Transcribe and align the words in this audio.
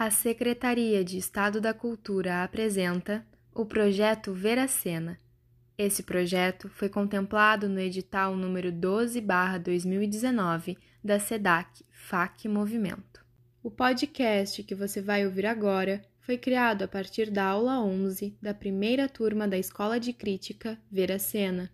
A 0.00 0.10
Secretaria 0.10 1.04
de 1.04 1.18
Estado 1.18 1.60
da 1.60 1.74
Cultura 1.74 2.42
apresenta 2.42 3.22
o 3.54 3.66
projeto 3.66 4.32
Veracena. 4.32 5.20
Esse 5.76 6.02
projeto 6.02 6.70
foi 6.70 6.88
contemplado 6.88 7.68
no 7.68 7.78
edital 7.78 8.34
número 8.34 8.72
12/2019 8.72 10.78
da 11.04 11.20
SEDAC 11.20 11.84
FAC 11.90 12.48
Movimento. 12.48 13.22
O 13.62 13.70
podcast 13.70 14.62
que 14.62 14.74
você 14.74 15.02
vai 15.02 15.26
ouvir 15.26 15.44
agora 15.44 16.00
foi 16.20 16.38
criado 16.38 16.80
a 16.80 16.88
partir 16.88 17.30
da 17.30 17.44
aula 17.44 17.84
11 17.84 18.34
da 18.40 18.54
primeira 18.54 19.06
turma 19.06 19.46
da 19.46 19.58
Escola 19.58 20.00
de 20.00 20.14
Crítica 20.14 20.78
Veracena. 20.90 21.70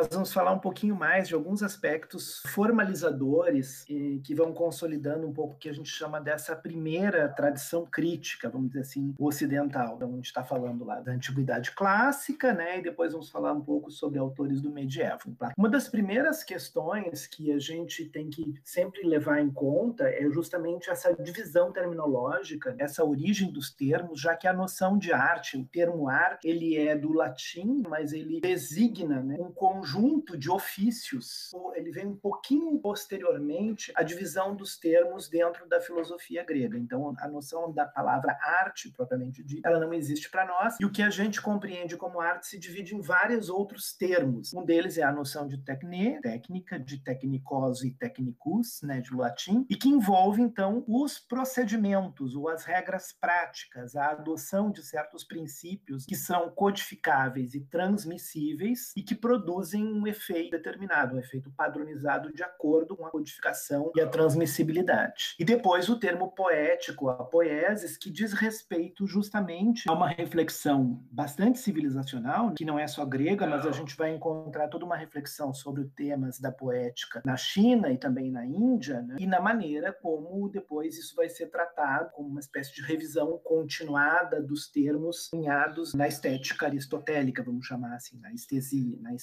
Nós 0.00 0.08
vamos 0.10 0.32
falar 0.32 0.52
um 0.52 0.58
pouquinho 0.58 0.96
mais 0.96 1.28
de 1.28 1.34
alguns 1.34 1.62
aspectos 1.62 2.42
formalizadores 2.46 3.84
que 4.24 4.34
vão 4.34 4.50
consolidando 4.50 5.26
um 5.26 5.32
pouco 5.32 5.54
o 5.54 5.58
que 5.58 5.68
a 5.68 5.74
gente 5.74 5.90
chama 5.90 6.18
dessa 6.18 6.56
primeira 6.56 7.28
tradição 7.28 7.84
crítica, 7.84 8.48
vamos 8.48 8.68
dizer 8.68 8.80
assim, 8.80 9.14
ocidental. 9.18 9.96
Então, 9.96 10.10
a 10.10 10.16
gente 10.16 10.24
está 10.24 10.42
falando 10.42 10.86
lá 10.86 11.00
da 11.00 11.12
antiguidade 11.12 11.72
clássica, 11.72 12.54
né? 12.54 12.78
E 12.78 12.82
depois 12.82 13.12
vamos 13.12 13.28
falar 13.28 13.52
um 13.52 13.60
pouco 13.60 13.90
sobre 13.90 14.18
autores 14.18 14.62
do 14.62 14.70
medievo. 14.70 15.36
Uma 15.54 15.68
das 15.68 15.86
primeiras 15.86 16.42
questões 16.42 17.26
que 17.26 17.52
a 17.52 17.58
gente 17.58 18.06
tem 18.06 18.30
que 18.30 18.54
sempre 18.64 19.06
levar 19.06 19.40
em 19.40 19.50
conta 19.50 20.08
é 20.08 20.22
justamente 20.30 20.88
essa 20.88 21.12
divisão 21.12 21.72
terminológica, 21.72 22.74
essa 22.78 23.04
origem 23.04 23.52
dos 23.52 23.70
termos, 23.70 24.18
já 24.18 24.34
que 24.34 24.48
a 24.48 24.52
noção 24.54 24.96
de 24.96 25.12
arte, 25.12 25.58
o 25.58 25.66
termo 25.66 26.08
arte, 26.08 26.48
ele 26.48 26.74
é 26.78 26.96
do 26.96 27.12
latim, 27.12 27.82
mas 27.86 28.14
ele 28.14 28.40
designa 28.40 29.22
né, 29.22 29.36
um 29.38 29.52
conjunto 29.52 29.89
conjunto 29.90 30.38
de 30.38 30.50
ofícios. 30.50 31.50
Ele 31.74 31.90
vem 31.90 32.06
um 32.06 32.16
pouquinho 32.16 32.78
posteriormente 32.78 33.92
à 33.96 34.02
divisão 34.02 34.54
dos 34.54 34.76
termos 34.78 35.28
dentro 35.28 35.68
da 35.68 35.80
filosofia 35.80 36.44
grega. 36.44 36.78
Então, 36.78 37.14
a 37.18 37.28
noção 37.28 37.72
da 37.72 37.86
palavra 37.86 38.38
arte, 38.40 38.90
propriamente 38.90 39.42
dita, 39.42 39.68
ela 39.68 39.80
não 39.80 39.92
existe 39.92 40.30
para 40.30 40.46
nós. 40.46 40.76
E 40.80 40.84
o 40.84 40.90
que 40.90 41.02
a 41.02 41.10
gente 41.10 41.40
compreende 41.40 41.96
como 41.96 42.20
arte 42.20 42.46
se 42.46 42.58
divide 42.58 42.94
em 42.94 43.00
vários 43.00 43.48
outros 43.48 43.92
termos. 43.92 44.52
Um 44.54 44.64
deles 44.64 44.98
é 44.98 45.02
a 45.02 45.12
noção 45.12 45.46
de 45.46 45.58
tecne, 45.58 46.20
técnica, 46.20 46.78
de 46.78 46.98
technikos 46.98 47.82
e 47.82 47.90
technicus, 47.90 48.82
né, 48.82 49.00
de 49.00 49.14
latim, 49.14 49.66
e 49.68 49.76
que 49.76 49.88
envolve, 49.88 50.40
então, 50.40 50.84
os 50.86 51.18
procedimentos 51.18 52.34
ou 52.34 52.48
as 52.48 52.64
regras 52.64 53.12
práticas, 53.12 53.96
a 53.96 54.10
adoção 54.10 54.70
de 54.70 54.82
certos 54.82 55.24
princípios 55.24 56.04
que 56.04 56.14
são 56.14 56.50
codificáveis 56.50 57.54
e 57.54 57.60
transmissíveis 57.60 58.92
e 58.96 59.02
que 59.02 59.14
produzem 59.14 59.79
produzem 59.80 59.84
um 59.84 60.06
efeito 60.06 60.50
determinado, 60.50 61.16
um 61.16 61.18
efeito 61.18 61.50
padronizado 61.50 62.32
de 62.32 62.42
acordo 62.42 62.96
com 62.96 63.06
a 63.06 63.10
codificação 63.10 63.90
e 63.96 64.00
a 64.00 64.06
transmissibilidade. 64.06 65.34
E 65.38 65.44
depois 65.44 65.88
o 65.88 65.98
termo 65.98 66.30
poético, 66.30 67.08
a 67.08 67.24
poesis, 67.24 67.96
que 67.96 68.10
diz 68.10 68.32
respeito 68.32 69.06
justamente 69.06 69.88
a 69.88 69.92
uma 69.92 70.08
reflexão 70.08 71.02
bastante 71.10 71.58
civilizacional, 71.58 72.52
que 72.52 72.64
não 72.64 72.78
é 72.78 72.86
só 72.86 73.04
grega, 73.04 73.46
mas 73.46 73.66
a 73.66 73.72
gente 73.72 73.96
vai 73.96 74.14
encontrar 74.14 74.68
toda 74.68 74.84
uma 74.84 74.96
reflexão 74.96 75.52
sobre 75.52 75.84
temas 75.96 76.38
da 76.38 76.52
poética 76.52 77.22
na 77.24 77.36
China 77.36 77.90
e 77.90 77.98
também 77.98 78.30
na 78.30 78.44
Índia, 78.44 79.00
né? 79.02 79.16
e 79.18 79.26
na 79.26 79.40
maneira 79.40 79.92
como 79.92 80.48
depois 80.48 80.98
isso 80.98 81.14
vai 81.16 81.28
ser 81.28 81.46
tratado 81.46 82.10
como 82.12 82.28
uma 82.28 82.40
espécie 82.40 82.74
de 82.74 82.82
revisão 82.82 83.38
continuada 83.44 84.42
dos 84.42 84.68
termos 84.68 85.28
cunhados 85.28 85.94
na 85.94 86.08
estética 86.08 86.66
aristotélica, 86.66 87.42
vamos 87.42 87.66
chamar 87.66 87.94
assim, 87.94 88.18
na 88.18 88.32
estesia, 88.32 88.98
na 89.00 89.14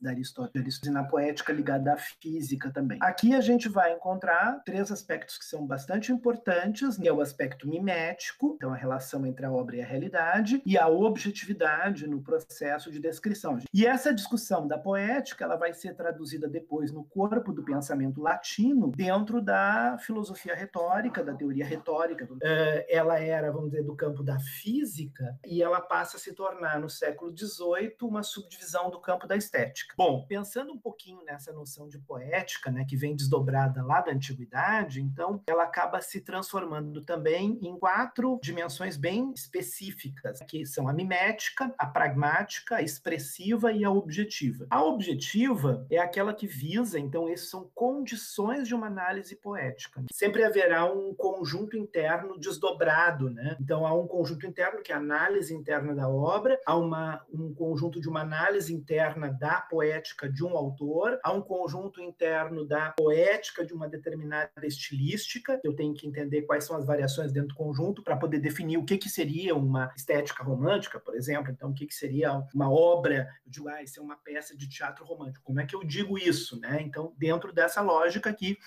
da 0.00 0.10
Aristóteles 0.10 0.80
e 0.84 0.90
na 0.90 1.04
poética 1.04 1.52
ligada 1.52 1.92
à 1.92 1.96
física 1.96 2.70
também. 2.70 2.98
Aqui 3.00 3.34
a 3.34 3.40
gente 3.40 3.68
vai 3.68 3.92
encontrar 3.92 4.62
três 4.64 4.90
aspectos 4.90 5.38
que 5.38 5.44
são 5.44 5.66
bastante 5.66 6.10
importantes, 6.10 6.96
que 6.96 7.06
é 7.06 7.12
o 7.12 7.20
aspecto 7.20 7.68
mimético, 7.68 8.54
então 8.56 8.72
a 8.72 8.76
relação 8.76 9.26
entre 9.26 9.46
a 9.46 9.52
obra 9.52 9.76
e 9.76 9.82
a 9.82 9.86
realidade, 9.86 10.62
e 10.64 10.76
a 10.76 10.88
objetividade 10.88 12.06
no 12.06 12.22
processo 12.22 12.90
de 12.90 12.98
descrição. 12.98 13.58
E 13.72 13.86
essa 13.86 14.14
discussão 14.14 14.66
da 14.66 14.78
poética, 14.78 15.44
ela 15.44 15.56
vai 15.56 15.72
ser 15.72 15.94
traduzida 15.94 16.48
depois 16.48 16.90
no 16.92 17.04
corpo 17.04 17.52
do 17.52 17.64
pensamento 17.64 18.20
latino, 18.20 18.92
dentro 18.96 19.40
da 19.40 19.98
filosofia 20.00 20.54
retórica, 20.54 21.22
da 21.22 21.34
teoria 21.34 21.64
retórica. 21.64 22.28
Eh, 22.42 22.86
ela 22.88 23.18
era, 23.18 23.52
vamos 23.52 23.70
dizer, 23.70 23.84
do 23.84 23.94
campo 23.94 24.22
da 24.22 24.38
física, 24.38 25.38
e 25.46 25.62
ela 25.62 25.80
passa 25.80 26.16
a 26.16 26.20
se 26.20 26.32
tornar, 26.32 26.80
no 26.80 26.88
século 26.88 27.36
XVIII, 27.36 27.96
uma 28.02 28.22
subdivisão 28.22 28.90
do 28.90 29.00
campo 29.00 29.26
da 29.26 29.36
estética 29.36 29.75
poética. 29.76 29.94
Bom, 29.96 30.24
pensando 30.26 30.72
um 30.72 30.78
pouquinho 30.78 31.22
nessa 31.24 31.52
noção 31.52 31.88
de 31.88 31.98
poética, 31.98 32.70
né, 32.70 32.84
que 32.84 32.96
vem 32.96 33.14
desdobrada 33.14 33.82
lá 33.82 34.00
da 34.00 34.12
antiguidade, 34.12 35.02
então 35.02 35.42
ela 35.46 35.64
acaba 35.64 36.00
se 36.00 36.20
transformando 36.20 37.02
também 37.02 37.58
em 37.62 37.78
quatro 37.78 38.38
dimensões 38.42 38.96
bem 38.96 39.32
específicas, 39.34 40.40
que 40.48 40.64
são 40.64 40.88
a 40.88 40.92
mimética, 40.92 41.74
a 41.76 41.86
pragmática, 41.86 42.76
a 42.76 42.82
expressiva 42.82 43.72
e 43.72 43.84
a 43.84 43.90
objetiva. 43.90 44.66
A 44.70 44.82
objetiva 44.82 45.86
é 45.90 45.98
aquela 45.98 46.32
que 46.32 46.46
visa, 46.46 46.98
então, 46.98 47.28
essas 47.28 47.50
são 47.50 47.70
condições 47.74 48.66
de 48.66 48.74
uma 48.74 48.86
análise 48.86 49.34
poética. 49.36 50.04
Sempre 50.12 50.44
haverá 50.44 50.90
um 50.90 51.14
conjunto 51.14 51.76
interno 51.76 52.38
desdobrado, 52.38 53.28
né? 53.30 53.56
Então 53.60 53.86
há 53.86 53.92
um 53.92 54.06
conjunto 54.06 54.46
interno 54.46 54.82
que 54.82 54.92
é 54.92 54.94
a 54.94 54.98
análise 54.98 55.54
interna 55.54 55.94
da 55.94 56.08
obra, 56.08 56.58
há 56.64 56.76
uma, 56.76 57.24
um 57.32 57.52
conjunto 57.52 58.00
de 58.00 58.08
uma 58.08 58.20
análise 58.20 58.72
interna 58.72 59.32
da 59.32 59.55
poética 59.60 60.28
de 60.28 60.44
um 60.44 60.56
autor, 60.56 61.18
há 61.22 61.32
um 61.32 61.42
conjunto 61.42 62.00
interno 62.00 62.66
da 62.66 62.90
poética 62.90 63.64
de 63.64 63.72
uma 63.72 63.88
determinada 63.88 64.50
estilística. 64.62 65.60
Eu 65.62 65.74
tenho 65.74 65.94
que 65.94 66.06
entender 66.06 66.42
quais 66.42 66.64
são 66.64 66.76
as 66.76 66.84
variações 66.84 67.32
dentro 67.32 67.50
do 67.50 67.54
conjunto 67.54 68.02
para 68.02 68.16
poder 68.16 68.38
definir 68.38 68.78
o 68.78 68.84
que, 68.84 68.98
que 68.98 69.08
seria 69.08 69.54
uma 69.54 69.92
estética 69.96 70.42
romântica, 70.42 70.98
por 70.98 71.14
exemplo. 71.14 71.50
Então, 71.50 71.70
o 71.70 71.74
que, 71.74 71.86
que 71.86 71.94
seria 71.94 72.32
uma 72.54 72.70
obra? 72.70 73.28
Digo, 73.46 73.68
ah, 73.68 73.82
isso 73.82 74.00
é 74.00 74.02
uma 74.02 74.16
peça 74.16 74.56
de 74.56 74.68
teatro 74.68 75.04
romântico. 75.04 75.44
Como 75.44 75.60
é 75.60 75.66
que 75.66 75.74
eu 75.74 75.84
digo 75.84 76.18
isso? 76.18 76.58
Né? 76.60 76.82
Então, 76.82 77.12
dentro 77.16 77.52
dessa 77.52 77.80
lógica 77.80 78.30
aqui, 78.30 78.58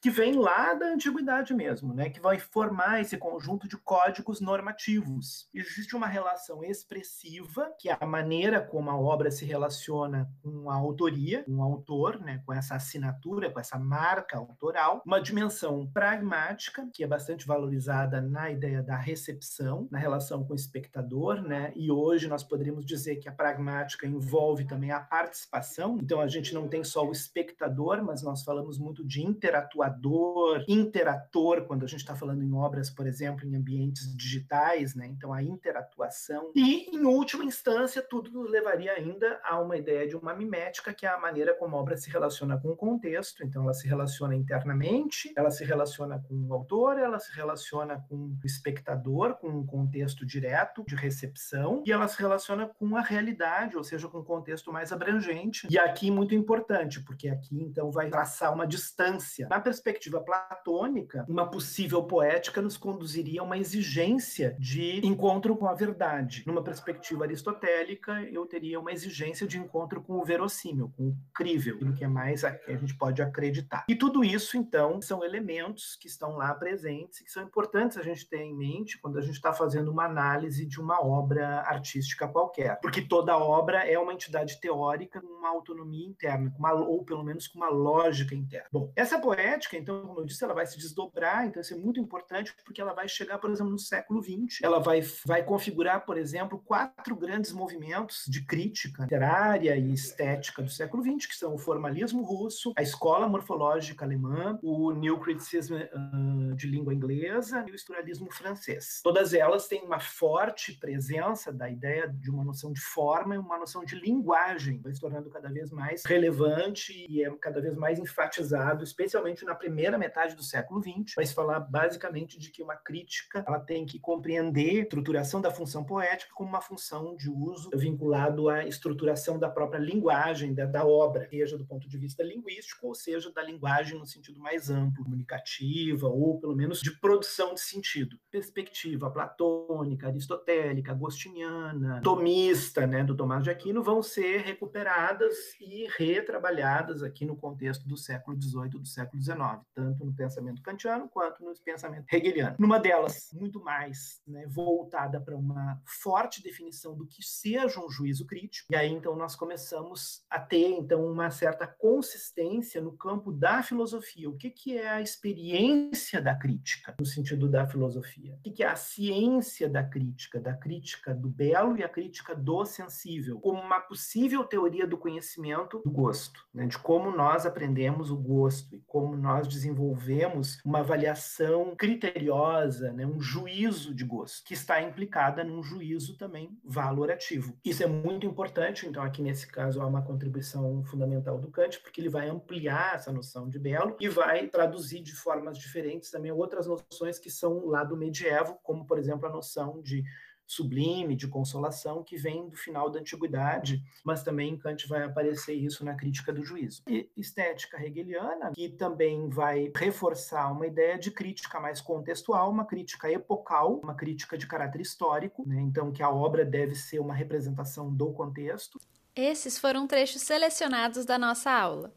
que 0.00 0.08
vem 0.08 0.34
lá 0.34 0.72
da 0.72 0.86
antiguidade 0.86 1.52
mesmo, 1.52 1.92
né, 1.92 2.08
que 2.08 2.20
vai 2.20 2.38
formar 2.38 3.00
esse 3.00 3.18
conjunto 3.18 3.68
de 3.68 3.76
códigos 3.76 4.40
normativos. 4.40 5.48
Existe 5.52 5.94
uma 5.94 6.06
relação 6.06 6.64
expressiva, 6.64 7.70
que 7.78 7.90
é 7.90 7.96
a 8.00 8.06
maneira 8.06 8.62
como 8.62 8.90
a 8.90 8.98
obra 8.98 9.30
se 9.30 9.44
relaciona 9.44 10.29
com 10.42 10.70
a 10.70 10.74
autoria, 10.74 11.44
o 11.46 11.62
autor, 11.62 12.20
né, 12.20 12.42
com 12.46 12.52
essa 12.52 12.76
assinatura, 12.76 13.50
com 13.50 13.60
essa 13.60 13.78
marca 13.78 14.38
autoral, 14.38 15.02
uma 15.04 15.20
dimensão 15.20 15.86
pragmática, 15.92 16.88
que 16.92 17.04
é 17.04 17.06
bastante 17.06 17.46
valorizada 17.46 18.20
na 18.20 18.50
ideia 18.50 18.82
da 18.82 18.96
recepção, 18.96 19.88
na 19.90 19.98
relação 19.98 20.44
com 20.44 20.52
o 20.52 20.56
espectador, 20.56 21.42
né, 21.42 21.72
e 21.74 21.90
hoje 21.90 22.28
nós 22.28 22.42
poderíamos 22.42 22.84
dizer 22.84 23.16
que 23.16 23.28
a 23.28 23.32
pragmática 23.32 24.06
envolve 24.06 24.64
também 24.64 24.90
a 24.90 25.00
participação, 25.00 25.98
então 26.00 26.20
a 26.20 26.28
gente 26.28 26.54
não 26.54 26.68
tem 26.68 26.82
só 26.84 27.06
o 27.06 27.12
espectador, 27.12 28.02
mas 28.02 28.22
nós 28.22 28.42
falamos 28.42 28.78
muito 28.78 29.04
de 29.04 29.22
interatuação 29.22 29.90
observador, 29.90 30.64
interator, 30.68 31.66
quando 31.66 31.84
a 31.84 31.86
gente 31.86 32.00
está 32.00 32.14
falando 32.14 32.42
em 32.42 32.52
obras, 32.52 32.90
por 32.90 33.06
exemplo, 33.06 33.46
em 33.46 33.56
ambientes 33.56 34.14
digitais, 34.16 34.94
né? 34.94 35.06
Então 35.06 35.32
a 35.32 35.42
interatuação. 35.42 36.50
E, 36.54 36.94
em 36.94 37.04
última 37.04 37.44
instância, 37.44 38.02
tudo 38.02 38.30
nos 38.30 38.50
levaria 38.50 38.92
ainda 38.92 39.40
a 39.44 39.60
uma 39.60 39.76
ideia 39.76 40.06
de 40.06 40.16
uma 40.20 40.34
mimética, 40.34 40.92
que 40.92 41.06
é 41.06 41.08
a 41.08 41.18
maneira 41.18 41.54
como 41.54 41.76
a 41.76 41.80
obra 41.80 41.96
se 41.96 42.10
relaciona 42.10 42.58
com 42.58 42.68
o 42.68 42.76
contexto. 42.76 43.44
Então 43.44 43.62
ela 43.64 43.74
se 43.74 43.86
relaciona 43.86 44.34
internamente, 44.34 45.32
ela 45.36 45.50
se 45.50 45.64
relaciona 45.64 46.18
com 46.18 46.34
o 46.34 46.54
autor, 46.54 46.98
ela 46.98 47.18
se 47.18 47.32
relaciona 47.34 48.04
com 48.08 48.16
o 48.16 48.38
espectador, 48.44 49.36
com 49.36 49.48
um 49.48 49.66
contexto 49.66 50.24
direto 50.24 50.84
de 50.86 50.94
recepção, 50.94 51.82
e 51.86 51.92
ela 51.92 52.08
se 52.08 52.18
relaciona 52.18 52.66
com 52.66 52.96
a 52.96 53.00
realidade, 53.00 53.76
ou 53.76 53.84
seja, 53.84 54.08
com 54.08 54.18
um 54.18 54.24
contexto 54.24 54.72
mais 54.72 54.92
abrangente. 54.92 55.66
E 55.70 55.78
aqui 55.78 56.10
muito 56.10 56.34
importante, 56.34 57.00
porque 57.00 57.28
aqui 57.28 57.62
então 57.62 57.90
vai 57.90 58.08
traçar 58.08 58.52
uma 58.52 58.66
distância 58.66 59.48
na 59.48 59.60
perspectiva 59.60 60.20
platônica, 60.20 61.24
uma 61.28 61.50
possível 61.50 62.02
poética 62.02 62.60
nos 62.62 62.76
conduziria 62.76 63.40
a 63.40 63.44
uma 63.44 63.58
exigência 63.58 64.56
de 64.58 65.04
encontro 65.06 65.56
com 65.56 65.66
a 65.66 65.74
verdade. 65.74 66.42
Numa 66.46 66.62
perspectiva 66.62 67.24
aristotélica, 67.24 68.22
eu 68.24 68.46
teria 68.46 68.80
uma 68.80 68.92
exigência 68.92 69.46
de 69.46 69.58
encontro 69.58 70.02
com 70.02 70.09
o 70.18 70.24
verossímil, 70.24 70.92
com 70.96 71.08
o 71.08 71.16
crível, 71.34 71.74
aquilo 71.76 71.94
que 71.94 72.04
é 72.04 72.08
mais 72.08 72.44
a, 72.44 72.52
que 72.52 72.70
a 72.70 72.76
gente 72.76 72.96
pode 72.96 73.22
acreditar. 73.22 73.84
E 73.88 73.94
tudo 73.94 74.24
isso, 74.24 74.56
então, 74.56 75.00
são 75.00 75.24
elementos 75.24 75.96
que 75.96 76.06
estão 76.06 76.36
lá 76.36 76.54
presentes 76.54 77.20
e 77.20 77.24
que 77.24 77.30
são 77.30 77.42
importantes 77.42 77.96
a 77.96 78.02
gente 78.02 78.28
ter 78.28 78.42
em 78.42 78.56
mente 78.56 78.98
quando 78.98 79.18
a 79.18 79.20
gente 79.20 79.34
está 79.34 79.52
fazendo 79.52 79.90
uma 79.90 80.04
análise 80.04 80.66
de 80.66 80.80
uma 80.80 81.04
obra 81.04 81.60
artística 81.60 82.28
qualquer. 82.28 82.78
Porque 82.80 83.02
toda 83.02 83.36
obra 83.36 83.84
é 83.88 83.98
uma 83.98 84.12
entidade 84.12 84.60
teórica 84.60 85.20
com 85.20 85.26
uma 85.26 85.48
autonomia 85.48 86.06
interna, 86.06 86.54
uma, 86.58 86.72
ou 86.72 87.04
pelo 87.04 87.24
menos 87.24 87.46
com 87.46 87.58
uma 87.58 87.68
lógica 87.68 88.34
interna. 88.34 88.66
Bom, 88.72 88.92
essa 88.96 89.18
poética 89.18 89.76
então, 89.76 90.06
como 90.06 90.20
eu 90.20 90.24
disse, 90.24 90.44
ela 90.44 90.54
vai 90.54 90.66
se 90.66 90.78
desdobrar, 90.78 91.46
então 91.46 91.60
isso 91.60 91.74
é 91.74 91.76
muito 91.76 92.00
importante 92.00 92.54
porque 92.64 92.80
ela 92.80 92.92
vai 92.92 93.08
chegar, 93.08 93.38
por 93.38 93.50
exemplo, 93.50 93.72
no 93.72 93.78
século 93.78 94.22
XX. 94.22 94.60
Ela 94.62 94.78
vai, 94.78 95.00
vai 95.24 95.42
configurar, 95.42 96.04
por 96.04 96.16
exemplo, 96.16 96.58
quatro 96.58 97.16
grandes 97.16 97.52
movimentos 97.52 98.24
de 98.28 98.44
crítica 98.44 99.02
literária 99.02 99.76
e 99.76 99.96
estética 100.00 100.62
do 100.62 100.70
século 100.70 101.02
XX, 101.02 101.26
que 101.26 101.36
são 101.36 101.54
o 101.54 101.58
formalismo 101.58 102.22
russo, 102.22 102.72
a 102.76 102.82
escola 102.82 103.28
morfológica 103.28 104.04
alemã, 104.04 104.58
o 104.62 104.92
New 104.92 105.18
Criticism 105.18 105.74
uh, 105.74 106.54
de 106.54 106.66
língua 106.66 106.94
inglesa 106.94 107.64
e 107.66 107.70
o 107.70 107.74
estruturalismo 107.74 108.30
francês. 108.32 109.00
Todas 109.02 109.34
elas 109.34 109.66
têm 109.68 109.82
uma 109.82 110.00
forte 110.00 110.72
presença 110.72 111.52
da 111.52 111.68
ideia 111.68 112.08
de 112.08 112.30
uma 112.30 112.44
noção 112.44 112.72
de 112.72 112.80
forma 112.80 113.34
e 113.34 113.38
uma 113.38 113.58
noção 113.58 113.84
de 113.84 113.96
linguagem, 113.96 114.80
vai 114.80 114.92
se 114.92 115.00
tornando 115.00 115.30
cada 115.30 115.48
vez 115.48 115.70
mais 115.70 116.04
relevante 116.04 117.06
e 117.08 117.22
é 117.22 117.30
cada 117.40 117.60
vez 117.60 117.76
mais 117.76 117.98
enfatizado, 117.98 118.84
especialmente 118.84 119.44
na 119.44 119.54
primeira 119.54 119.98
metade 119.98 120.34
do 120.34 120.42
século 120.42 120.82
XX. 120.82 121.14
Vai 121.14 121.26
se 121.26 121.34
falar 121.34 121.60
basicamente 121.60 122.38
de 122.38 122.50
que 122.50 122.62
uma 122.62 122.76
crítica 122.76 123.44
ela 123.46 123.58
tem 123.58 123.86
que 123.86 123.98
compreender 123.98 124.80
a 124.80 124.82
estruturação 124.82 125.40
da 125.40 125.50
função 125.50 125.84
poética 125.84 126.32
como 126.34 126.48
uma 126.48 126.60
função 126.60 127.16
de 127.16 127.30
uso 127.30 127.70
vinculado 127.74 128.48
à 128.48 128.64
estruturação 128.64 129.38
da 129.38 129.48
própria 129.48 129.80
linguagem 129.90 130.54
da, 130.54 130.66
da 130.66 130.86
obra, 130.86 131.28
seja 131.28 131.58
do 131.58 131.66
ponto 131.66 131.88
de 131.88 131.98
vista 131.98 132.22
linguístico, 132.22 132.86
ou 132.86 132.94
seja, 132.94 133.32
da 133.32 133.42
linguagem 133.42 133.98
no 133.98 134.06
sentido 134.06 134.38
mais 134.40 134.70
amplo, 134.70 135.04
comunicativa, 135.04 136.08
ou 136.08 136.38
pelo 136.38 136.54
menos 136.54 136.80
de 136.80 136.90
produção 136.98 137.54
de 137.54 137.60
sentido. 137.60 138.18
Perspectiva 138.30 139.10
platônica, 139.10 140.06
aristotélica, 140.06 140.92
agostiniana, 140.92 142.00
tomista, 142.02 142.86
né, 142.86 143.02
do 143.02 143.16
Tomás 143.16 143.42
de 143.42 143.50
Aquino, 143.50 143.82
vão 143.82 144.02
ser 144.02 144.40
recuperadas 144.40 145.36
e 145.60 145.88
retrabalhadas 145.96 147.02
aqui 147.02 147.24
no 147.24 147.36
contexto 147.36 147.86
do 147.88 147.96
século 147.96 148.40
XVIII 148.40 148.70
do 148.70 148.86
século 148.86 149.22
XIX, 149.22 149.38
tanto 149.74 150.04
no 150.04 150.14
pensamento 150.14 150.62
kantiano 150.62 151.08
quanto 151.08 151.44
no 151.44 151.52
pensamento 151.64 152.06
hegeliano. 152.12 152.56
Numa 152.58 152.78
delas, 152.78 153.30
muito 153.32 153.60
mais 153.60 154.20
né, 154.26 154.46
voltada 154.46 155.20
para 155.20 155.36
uma 155.36 155.80
forte 155.84 156.42
definição 156.42 156.94
do 156.94 157.06
que 157.06 157.22
seja 157.22 157.80
um 157.80 157.90
juízo 157.90 158.26
crítico, 158.26 158.72
e 158.72 158.76
aí 158.76 158.90
então 158.90 159.16
nós 159.16 159.34
começamos 159.34 159.79
a 160.28 160.38
ter 160.38 160.68
então 160.68 161.04
uma 161.04 161.30
certa 161.30 161.66
consistência 161.66 162.80
no 162.80 162.92
campo 162.92 163.32
da 163.32 163.62
filosofia. 163.62 164.28
O 164.28 164.36
que, 164.36 164.50
que 164.50 164.76
é 164.76 164.88
a 164.88 165.00
experiência 165.00 166.20
da 166.20 166.34
crítica, 166.34 166.94
no 166.98 167.06
sentido 167.06 167.48
da 167.48 167.66
filosofia? 167.66 168.34
O 168.34 168.42
que, 168.42 168.50
que 168.50 168.62
é 168.62 168.68
a 168.68 168.76
ciência 168.76 169.68
da 169.68 169.82
crítica, 169.82 170.40
da 170.40 170.54
crítica 170.54 171.14
do 171.14 171.28
belo 171.28 171.76
e 171.76 171.82
a 171.82 171.88
crítica 171.88 172.34
do 172.34 172.64
sensível, 172.64 173.40
como 173.40 173.60
uma 173.60 173.80
possível 173.80 174.44
teoria 174.44 174.86
do 174.86 174.98
conhecimento 174.98 175.80
do 175.84 175.90
gosto, 175.90 176.44
né, 176.52 176.66
de 176.66 176.78
como 176.78 177.10
nós 177.10 177.46
aprendemos 177.46 178.10
o 178.10 178.16
gosto 178.16 178.74
e 178.74 178.80
como 178.86 179.16
nós 179.16 179.46
desenvolvemos 179.46 180.58
uma 180.64 180.80
avaliação 180.80 181.74
criteriosa, 181.76 182.92
né, 182.92 183.06
um 183.06 183.20
juízo 183.20 183.94
de 183.94 184.04
gosto, 184.04 184.44
que 184.44 184.54
está 184.54 184.82
implicada 184.82 185.44
num 185.44 185.62
juízo 185.62 186.16
também 186.16 186.58
valorativo. 186.64 187.56
Isso 187.64 187.82
é 187.82 187.86
muito 187.86 188.26
importante, 188.26 188.86
então 188.86 189.02
aqui 189.02 189.22
nesse 189.22 189.46
caso 189.46 189.69
há 189.76 189.86
uma 189.86 190.02
contribuição 190.02 190.82
fundamental 190.84 191.38
do 191.38 191.50
Kant, 191.50 191.80
porque 191.80 192.00
ele 192.00 192.08
vai 192.08 192.28
ampliar 192.28 192.94
essa 192.94 193.12
noção 193.12 193.48
de 193.48 193.58
belo 193.58 193.96
e 194.00 194.08
vai 194.08 194.48
traduzir 194.48 195.00
de 195.02 195.12
formas 195.14 195.58
diferentes 195.58 196.10
também 196.10 196.32
outras 196.32 196.66
noções 196.66 197.18
que 197.18 197.30
são 197.30 197.66
lá 197.66 197.84
do 197.84 197.96
medievo, 197.96 198.58
como 198.62 198.86
por 198.86 198.98
exemplo 198.98 199.26
a 199.26 199.32
noção 199.32 199.80
de 199.82 200.04
sublime, 200.50 201.14
de 201.14 201.28
consolação, 201.28 202.02
que 202.02 202.16
vem 202.16 202.48
do 202.48 202.56
final 202.56 202.90
da 202.90 202.98
antiguidade, 202.98 203.80
mas 204.04 204.24
também 204.24 204.58
Kant 204.58 204.88
vai 204.88 205.04
aparecer 205.04 205.54
isso 205.54 205.84
na 205.84 205.94
crítica 205.94 206.32
do 206.32 206.42
juízo. 206.42 206.82
E 206.88 207.08
estética 207.16 207.80
hegeliana, 207.80 208.50
que 208.50 208.68
também 208.68 209.28
vai 209.28 209.70
reforçar 209.76 210.50
uma 210.50 210.66
ideia 210.66 210.98
de 210.98 211.12
crítica 211.12 211.60
mais 211.60 211.80
contextual, 211.80 212.50
uma 212.50 212.64
crítica 212.64 213.08
epocal, 213.08 213.80
uma 213.80 213.94
crítica 213.94 214.36
de 214.36 214.48
caráter 214.48 214.80
histórico, 214.80 215.46
né? 215.46 215.60
então 215.60 215.92
que 215.92 216.02
a 216.02 216.10
obra 216.10 216.44
deve 216.44 216.74
ser 216.74 216.98
uma 216.98 217.14
representação 217.14 217.94
do 217.94 218.12
contexto. 218.12 218.80
Esses 219.14 219.58
foram 219.58 219.86
trechos 219.86 220.22
selecionados 220.22 221.04
da 221.04 221.18
nossa 221.18 221.50
aula. 221.50 221.92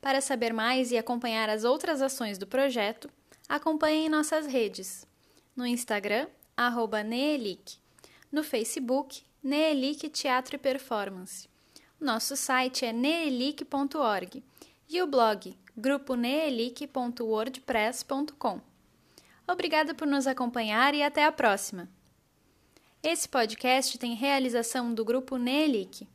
Para 0.00 0.20
saber 0.20 0.52
mais 0.52 0.90
e 0.92 0.98
acompanhar 0.98 1.48
as 1.48 1.64
outras 1.64 2.00
ações 2.02 2.38
do 2.38 2.46
projeto, 2.46 3.10
acompanhe 3.48 4.08
nossas 4.08 4.46
redes. 4.46 5.04
No 5.56 5.66
Instagram, 5.66 6.28
arroba 6.56 7.02
Neelic, 7.02 7.78
no 8.30 8.44
Facebook 8.44 9.22
Neelic 9.42 10.08
Teatro 10.08 10.54
e 10.56 10.58
Performance. 10.58 11.48
Nosso 12.00 12.36
site 12.36 12.84
é 12.84 12.92
neelic.org 12.92 14.44
e 14.88 15.02
o 15.02 15.06
blog 15.06 15.56
gruponeelic.wordpress.com. 15.76 18.60
Obrigada 19.46 19.94
por 19.94 20.06
nos 20.06 20.26
acompanhar 20.26 20.94
e 20.94 21.02
até 21.02 21.24
a 21.24 21.32
próxima. 21.32 21.86
Esse 23.02 23.28
podcast 23.28 23.98
tem 23.98 24.14
realização 24.14 24.94
do 24.94 25.04
grupo 25.04 25.36
Neelic, 25.36 26.08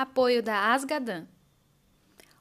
apoio 0.00 0.42
da 0.42 0.72
Asgadan. 0.72 1.26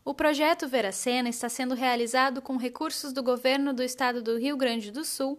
O 0.05 0.13
projeto 0.13 0.65
Veracena 0.65 1.27
está 1.27 1.49
sendo 1.49 1.75
realizado 1.75 2.41
com 2.41 2.55
recursos 2.55 3.11
do 3.11 3.21
governo 3.21 3.73
do 3.73 3.83
estado 3.83 4.21
do 4.23 4.37
Rio 4.37 4.55
Grande 4.55 4.91
do 4.91 5.03
Sul 5.03 5.37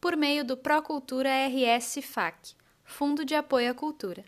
por 0.00 0.16
meio 0.16 0.44
do 0.44 0.56
Procultura 0.56 1.30
RS 1.46 2.00
FAC 2.02 2.54
Fundo 2.82 3.24
de 3.24 3.36
Apoio 3.36 3.70
à 3.70 3.74
Cultura. 3.74 4.24